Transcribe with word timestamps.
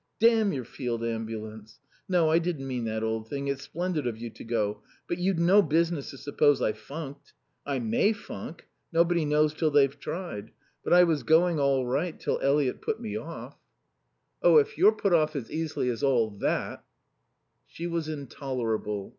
"Damn 0.19 0.51
your 0.51 0.65
Field 0.65 1.03
Ambulance!... 1.03 1.79
No, 2.09 2.31
I 2.31 2.39
didn't 2.39 2.65
mean 2.65 2.85
that, 2.85 3.03
old 3.03 3.29
thing; 3.29 3.47
it's 3.47 3.61
splendid 3.61 4.07
of 4.07 4.17
you 4.17 4.31
to 4.31 4.43
go. 4.43 4.81
But 5.07 5.19
you'd 5.19 5.37
no 5.39 5.61
business 5.61 6.09
to 6.09 6.17
suppose 6.17 6.59
I 6.59 6.71
funked. 6.73 7.33
I 7.67 7.77
may 7.77 8.11
funk. 8.11 8.67
Nobody 8.91 9.25
knows 9.25 9.53
till 9.53 9.69
they've 9.69 9.99
tried. 9.99 10.53
But 10.83 10.93
I 10.93 11.03
was 11.03 11.21
going 11.21 11.59
all 11.59 11.85
right 11.85 12.19
till 12.19 12.39
Eliot 12.41 12.81
put 12.81 12.99
me 12.99 13.15
off." 13.15 13.55
"Oh, 14.41 14.57
if 14.57 14.75
you're 14.75 14.91
put 14.91 15.13
off 15.13 15.35
as 15.35 15.51
easily 15.51 15.87
as 15.91 16.01
all 16.01 16.31
that" 16.31 16.83
She 17.67 17.85
was 17.85 18.09
intolerable. 18.09 19.09